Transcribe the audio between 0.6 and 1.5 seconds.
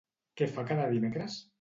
cada dimecres?